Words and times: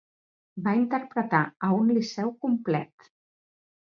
Va 0.67 0.71
interpretar 0.77 1.41
a 1.67 1.69
un 1.81 1.91
liceu 1.97 2.31
complet. 2.47 3.07